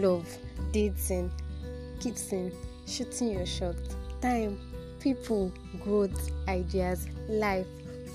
[0.00, 0.26] love,
[0.72, 1.30] dating,
[2.00, 2.52] kissing,
[2.86, 3.76] shooting your shot,
[4.20, 4.58] time,
[5.00, 5.52] people,
[5.82, 7.66] growth, ideas, life,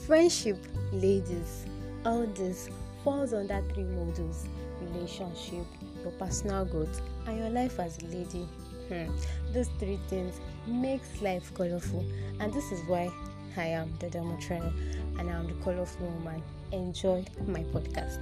[0.05, 0.57] friendship,
[0.91, 1.65] ladies.
[2.05, 2.69] All this
[3.03, 4.45] falls under three models
[4.81, 5.65] relationship,
[6.01, 8.47] your personal growth, and your life as a lady.
[8.87, 9.11] Hmm.
[9.53, 12.05] Those three things makes life colorful,
[12.39, 13.11] and this is why
[13.57, 14.71] I am the Demotrail
[15.19, 16.41] and I'm the colorful woman.
[16.71, 18.19] Enjoy my podcast.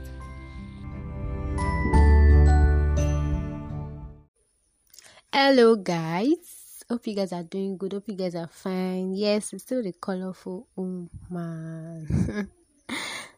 [5.47, 6.83] Hello, guys.
[6.89, 7.93] Hope you guys are doing good.
[7.93, 9.13] Hope you guys are fine.
[9.15, 12.05] Yes, it's still the colorful woman,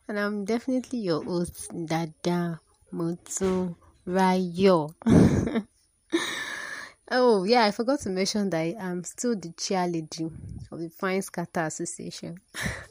[0.08, 2.60] and I'm definitely your host, Dada
[2.92, 3.76] Motun
[4.08, 4.90] Rayo.
[7.12, 10.32] oh yeah, I forgot to mention that I'm still the cheerleader
[10.72, 12.40] of the Fine Scatter Association.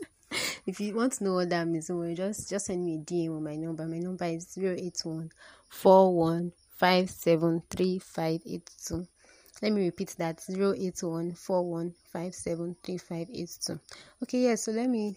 [0.65, 3.37] if you want to know what that means, don't just just send me a DM
[3.37, 3.85] on my number.
[3.85, 5.33] My number is 081
[9.63, 11.37] Let me repeat that 081
[14.23, 15.17] Okay, yeah, so let me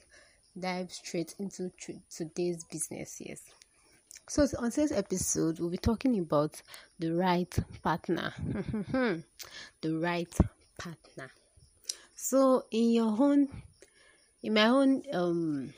[0.60, 1.72] dive straight into
[2.10, 3.18] today's business.
[3.20, 3.42] Yes.
[4.28, 6.60] So on today's episode, we'll be talking about
[6.98, 8.34] the right partner.
[9.82, 10.34] the right
[10.78, 11.30] partner.
[12.16, 13.48] So in your own,
[14.42, 15.74] in my own um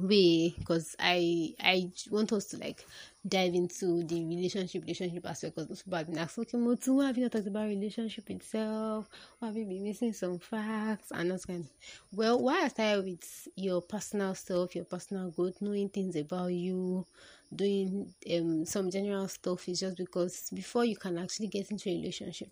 [0.00, 2.84] way, because I I want us to like
[3.28, 7.46] dive into the relationship relationship aspect because most people have been have you not talked
[7.46, 9.08] about relationship itself?
[9.38, 11.66] Why have you been missing some facts and that kind?
[12.12, 17.06] Well, why I started with your personal self, your personal growth, knowing things about you,
[17.54, 21.94] doing um some general stuff is just because before you can actually get into a
[21.94, 22.50] relationship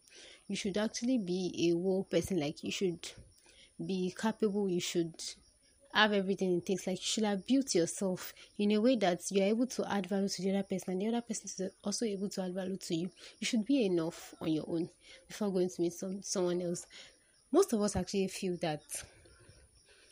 [0.48, 3.10] you should actually be a whole person like you should
[3.84, 5.14] be capable you should
[5.96, 9.46] have everything it takes like you should have built yourself in a way that you're
[9.46, 12.28] able to add value to the other person and the other person is also able
[12.28, 14.88] to add value to you you should be enough on your own
[15.26, 16.86] before going to meet some someone else
[17.52, 18.82] most of us actually feel that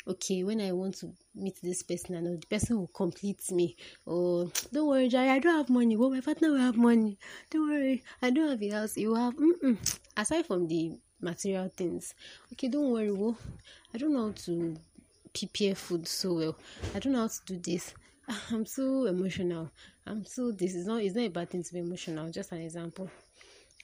[0.06, 3.76] okay, when I want to meet this person I know the person will complete me.
[4.06, 5.96] Oh, don't worry, Jai, I don't have money.
[5.96, 7.18] Well, my partner will have money.
[7.50, 8.96] Don't worry, I don't have a house.
[8.96, 9.98] You have, mm-mm.
[10.16, 12.14] aside from the material things.
[12.52, 13.10] Okay, don't worry.
[13.12, 13.36] Well,
[13.94, 14.76] I don't know how to
[15.34, 16.56] prepare food so well.
[16.94, 17.94] I don't know how to do this.
[18.50, 19.70] I'm so emotional.
[20.06, 22.30] I'm so this is not it's not a bad thing to be emotional.
[22.30, 23.10] Just an example.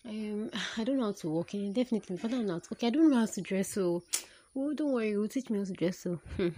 [0.09, 1.73] Um, I don't know how to walk in.
[1.73, 2.67] Definitely, but I'm not.
[2.73, 4.03] Okay, I don't know how to dress so
[4.57, 6.01] Oh, don't worry, we'll teach me how to dress.
[6.01, 6.49] So, hmm.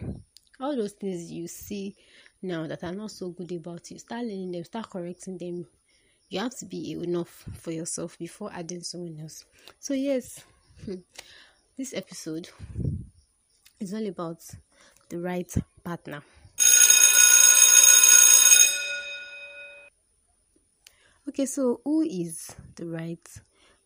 [0.58, 1.94] all those things you see
[2.41, 5.66] now that are not so good about you, start learning them, start correcting them.
[6.30, 9.44] You have to be enough for yourself before adding someone else.
[9.78, 10.41] So, yes,
[10.86, 10.94] hmm.
[11.76, 12.48] this episode
[13.82, 14.38] is all about
[15.09, 15.53] the right
[15.84, 16.22] partner.
[21.28, 23.28] Okay, so who is the right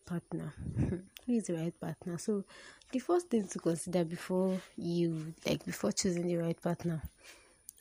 [0.05, 0.53] partner?
[0.77, 0.97] Hmm,
[1.27, 2.19] who is the right partner?
[2.19, 2.45] So
[2.93, 7.03] the first thing to consider before you like before choosing the right partner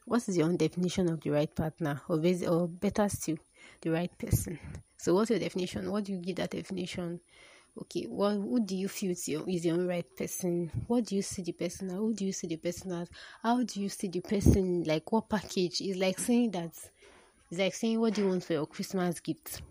[0.05, 3.37] what is your own definition of the right partner or, or better still
[3.81, 4.59] the right person
[4.97, 7.19] so what's your definition what do you give that definition
[7.81, 10.71] okay what who do you feel is your, is your right person?
[10.87, 11.95] What do you see the person as?
[11.95, 13.09] Who do you see the person as?
[13.43, 15.81] How do you see the person like what package?
[15.81, 16.71] Is like saying that
[17.51, 19.61] it's like saying what do you want for your christmas gift?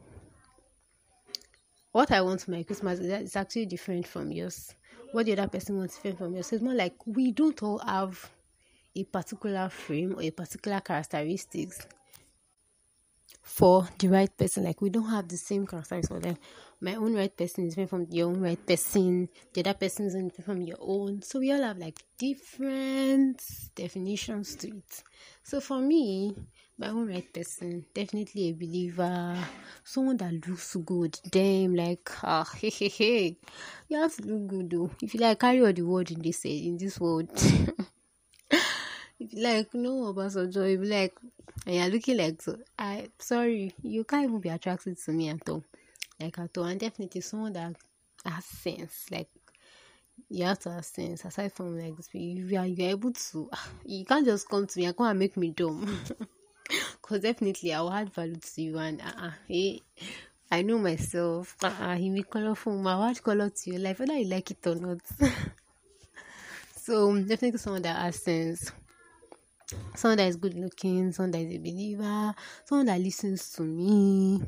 [1.92, 4.74] What i want for my christmas is actually different from yours.
[5.12, 6.52] What the other person wants different from yours.
[6.52, 8.30] It's more like we don't all have
[8.96, 11.86] a particular frame or a particular characteristics
[13.44, 14.64] for the right person.
[14.64, 16.36] Like we don't have the same characteristics for them.
[16.80, 19.28] My own right person is different from your own right person.
[19.52, 21.22] The other person is different from your own.
[21.22, 23.42] So we all have like different
[23.74, 25.02] definitions to it.
[25.42, 26.34] So for me,
[26.76, 29.36] my own right person, definitely a believer,
[29.84, 31.18] someone that looks good.
[31.30, 33.36] Damn, like ah, hey, hey, hey.
[33.88, 34.90] You have to look good though.
[35.00, 37.28] If you like carry all the word in this in this world.
[38.50, 43.74] if you like no Obasanjo, if you like and you're looking like so I sorry,
[43.82, 45.64] you can't even be attracted to me at all.
[46.20, 46.64] Like at all.
[46.64, 47.76] And definitely someone that
[48.24, 49.06] has sense.
[49.10, 49.28] Like
[50.28, 53.50] you have to have sense aside from like you are you're able to
[53.84, 56.00] you can't just come to me and come and make me dumb.
[57.02, 59.82] Because definitely I will add value to you and uh, uh hey,
[60.50, 61.56] I know myself.
[61.62, 62.72] Uh, uh, he make colorful.
[62.78, 65.00] My add color to your life, whether you like it or not.
[66.76, 68.72] so definitely someone that has sense.
[69.94, 72.34] Someone that is good looking, someone that is a believer,
[72.64, 74.42] someone that listens to me,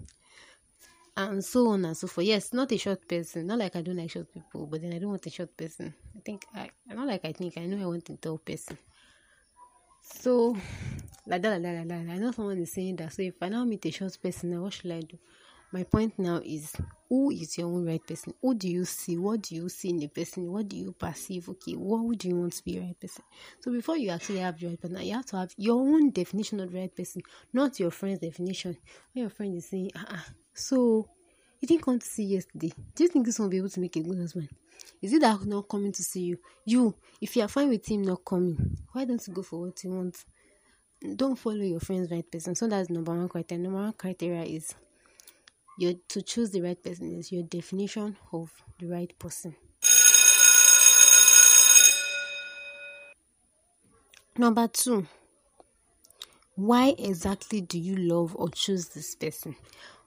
[1.17, 2.27] and so on and so forth.
[2.27, 3.47] Yes, not a short person.
[3.47, 5.95] Not like I don't like short people, but then I don't want a short person.
[6.17, 8.79] I think I not like I think I know I want a tall person.
[10.03, 10.57] So
[11.27, 12.13] like that, like that, like that.
[12.13, 13.13] I know someone is saying that.
[13.13, 15.19] So if I now meet a short person, what should I do?
[15.73, 16.73] My point now is
[17.09, 18.35] who is your own right person?
[18.41, 19.17] Who do you see?
[19.17, 20.51] What do you see in the person?
[20.51, 21.49] What do you perceive?
[21.49, 23.25] Okay, what would you want to be right person?
[23.61, 26.61] So before you actually have the right person, you have to have your own definition
[26.61, 27.23] of the right person,
[27.53, 28.77] not your friend's definition.
[29.13, 30.21] When your friend is saying, ah, uh-uh.
[30.55, 31.09] so
[31.61, 32.73] you didn't come to see yesterday.
[32.95, 34.49] Do you think this one will be able to make a good husband?
[35.01, 36.39] Is it that not coming to see you?
[36.65, 39.83] You, if you are fine with him not coming, why don't you go for what
[39.83, 40.25] you want?
[41.17, 42.55] Don't follow your friend's right person.
[42.55, 43.63] So that's number one criteria.
[43.63, 44.75] Number one criteria is
[45.79, 49.55] your to choose the right person is your definition of the right person.
[54.39, 55.07] Number two,
[56.55, 59.57] why exactly do you love or choose this person?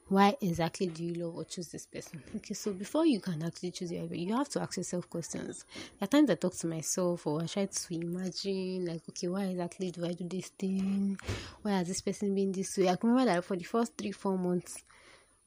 [0.07, 2.23] Why exactly do you love or choose this person?
[2.37, 5.65] Okay, so before you can actually choose your you have to ask yourself questions.
[5.99, 9.43] There are times I talk to myself or I try to imagine, like, okay, why
[9.43, 11.19] exactly do I do this thing?
[11.61, 12.89] Why has this person been this way?
[12.89, 14.83] I remember that for the first three, four months,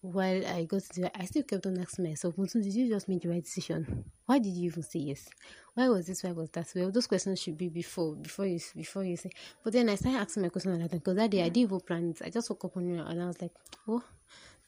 [0.02, 3.08] while I got to it, I still kept on asking myself, Mutun, did you just
[3.08, 4.04] make the right decision?
[4.26, 5.28] Why did you even say yes?
[5.74, 6.24] Why was this?
[6.24, 6.66] Why was that?
[6.74, 9.30] Well, those questions should be before before you before you say.
[9.62, 12.10] But then I started asking my question time because that day I didn't even plan
[12.10, 12.22] it.
[12.24, 13.52] I just woke up on it and I was like,
[13.86, 14.02] oh,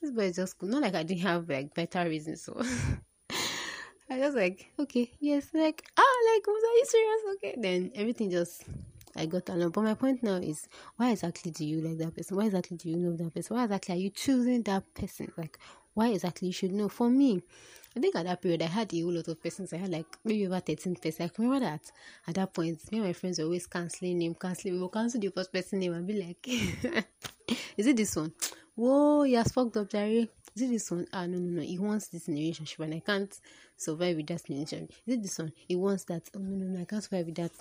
[0.00, 0.68] this boy is just cool.
[0.68, 2.42] Not like I didn't have like better reasons.
[2.42, 2.56] So
[4.10, 7.20] I was like, okay, yes, like ah, like was are you serious?
[7.34, 8.64] Okay, then everything just
[9.16, 9.70] I got along.
[9.70, 12.36] But my point now is why exactly do you like that person?
[12.36, 13.56] Why exactly do you know that person?
[13.56, 15.32] Why exactly are you choosing that person?
[15.36, 15.58] Like
[15.94, 16.88] why exactly you should know?
[16.88, 17.42] For me,
[17.96, 19.72] I think at that period I had a whole lot of persons.
[19.72, 21.20] I had like maybe over 13 persons.
[21.20, 21.92] I remember that
[22.26, 24.74] at that point, me and my friends were always cancelling name, cancelling.
[24.74, 26.48] We will cancel the first person name and be like,
[27.76, 28.32] Is it this one?
[28.74, 30.28] Whoa, he has fucked up, Jerry.
[30.56, 31.06] Is it this one?
[31.12, 31.62] Ah, no, no, no.
[31.62, 33.40] He wants this relationship and I can't
[33.76, 34.90] survive with that relationship.
[35.06, 35.52] Is it this one?
[35.68, 36.22] He wants that.
[36.36, 36.80] Oh, no, no, no.
[36.80, 37.52] I can't survive with that.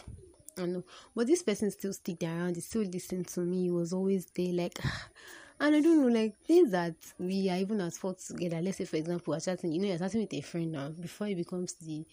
[0.57, 0.83] I know.
[1.15, 4.53] But this person still stick around, he still listen to me, he was always there,
[4.53, 4.77] like
[5.59, 8.61] and I don't know, like things that we are even at fault together.
[8.61, 11.27] Let's say for example, we're chatting, you know, you're chatting with a friend now before
[11.27, 12.05] he becomes the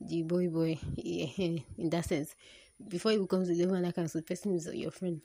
[0.00, 2.34] the boy boy in that sense.
[2.88, 5.20] Before he becomes the level like so the person is your friend.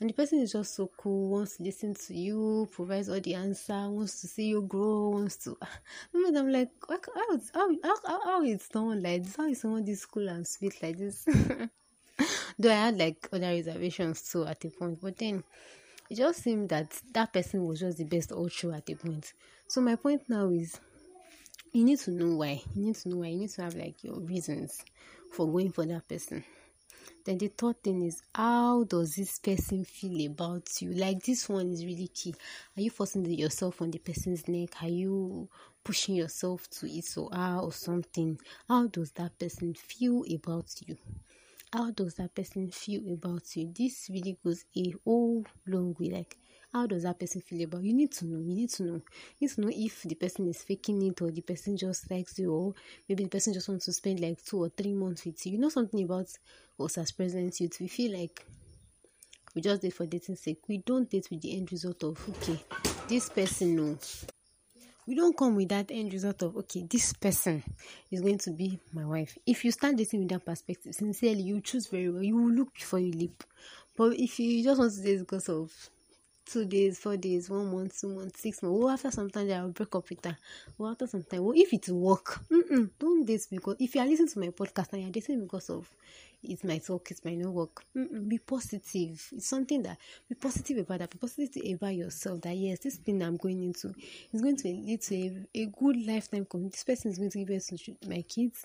[0.00, 3.34] And the person is just so cool, wants to listen to you, provides all the
[3.34, 5.56] answer, wants to see you grow, wants to
[6.14, 9.36] I'm like, how, how, how, how is someone like this?
[9.36, 11.26] How is someone this cool and sweet like this?
[12.58, 15.44] Though I had like other reservations too at the point, but then
[16.08, 19.32] it just seemed that that person was just the best all through at the point.
[19.68, 20.80] So my point now is
[21.72, 22.62] you need to know why.
[22.74, 23.26] You need to know why.
[23.28, 24.82] You need to have like your reasons
[25.30, 26.44] for going for that person.
[27.24, 30.92] Then the third thing is how does this person feel about you?
[30.92, 32.34] Like this one is really key.
[32.76, 34.80] Are you forcing yourself on the person's neck?
[34.80, 35.48] Are you
[35.82, 38.38] pushing yourself to it her or something?
[38.68, 40.96] How does that person feel about you?
[41.72, 43.72] How does that person feel about you?
[43.76, 46.10] This really goes a whole long way.
[46.10, 46.38] Like,
[46.72, 47.90] how does that person feel about you?
[47.90, 48.38] You need to know.
[48.38, 49.02] You need to know.
[49.38, 52.38] You need to know if the person is faking it or the person just likes
[52.38, 52.74] you, or
[53.08, 55.52] maybe the person just wants to spend like two or three months with you.
[55.52, 56.28] You know something about
[56.80, 57.78] us as present youth.
[57.80, 58.44] We feel like
[59.54, 60.60] we just date for dating sake.
[60.68, 62.62] We don't date with the end result of okay,
[63.08, 64.26] this person knows
[65.06, 67.62] we don't come with that end result of okay this person
[68.10, 69.38] is going to be my wife.
[69.46, 72.22] If you start dating with that perspective sincerely you choose very well.
[72.22, 73.44] You will look before you leap.
[73.96, 75.72] But if you just want to date because of
[76.46, 78.78] two days, four days, one month, two months, six months.
[78.78, 80.36] Well, after some time, I'll break up with her.
[80.78, 84.06] Well, after some time, well, if it work, mm-mm, don't date because if you are
[84.06, 85.90] listening to my podcast and you're dating because of
[86.42, 87.84] it might work, it might not work.
[87.96, 89.28] Mm-mm, be positive.
[89.32, 91.10] It's something that be positive about that.
[91.10, 92.40] Be positive about yourself.
[92.42, 93.92] That yes, this thing I'm going into
[94.32, 96.76] is going to lead to a, a good lifetime community.
[96.76, 98.64] This person is going to give birth to my kids.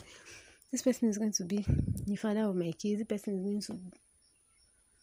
[0.72, 1.66] This person is going to be
[2.06, 3.00] the father of my kids.
[3.00, 3.80] This person is going to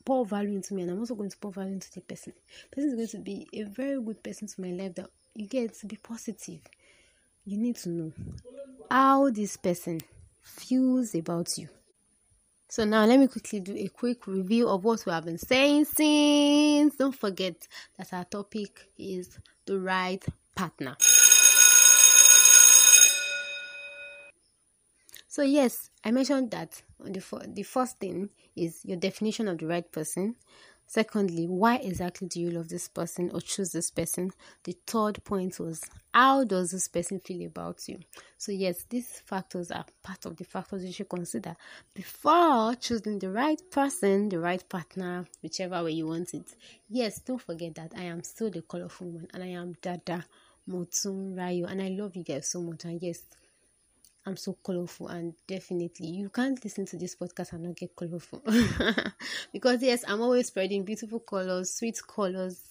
[0.09, 2.33] pour value into me, and I'm also going to pour value into the person.
[2.73, 4.95] Person is going to be a very good person to my life.
[4.95, 6.61] That you get to be positive.
[7.45, 8.13] You need to know
[8.91, 10.01] how this person
[10.41, 11.69] feels about you.
[12.71, 15.85] So now let me quickly do a quick review of what we have been saying
[15.85, 16.97] since.
[16.97, 20.25] Don't forget that our topic is the right
[20.55, 20.97] partner.
[25.39, 29.89] So yes, I mentioned that the the first thing is your definition of the right
[29.93, 30.35] person.
[30.85, 34.33] Secondly, why exactly do you love this person or choose this person?
[34.65, 35.81] The third point was
[36.13, 38.01] how does this person feel about you?
[38.37, 41.55] So, yes, these factors are part of the factors you should consider
[41.95, 46.53] before choosing the right person, the right partner, whichever way you want it.
[46.89, 50.25] Yes, don't forget that I am still the colorful one and I am Dada
[50.69, 52.85] Motun Rayo and I love you guys so much.
[52.87, 53.23] And yes,
[54.29, 58.43] I'm so colorful, and definitely you can't listen to this podcast and not get colorful
[59.55, 62.63] because, yes, I'm always spreading beautiful colors, sweet colors,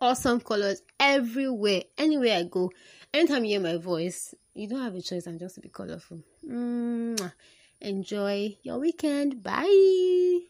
[0.00, 1.82] awesome colors everywhere.
[1.98, 2.70] Anywhere I go,
[3.12, 5.26] anytime you hear my voice, you don't have a choice.
[5.26, 6.20] I'm just to be colorful.
[6.48, 7.26] Mm-hmm.
[7.80, 9.42] Enjoy your weekend.
[9.42, 10.40] Bye.